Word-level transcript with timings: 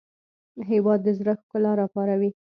هېواد 0.69 0.99
د 1.03 1.07
زړه 1.19 1.33
ښکلا 1.41 1.71
راپاروي. 1.81 2.31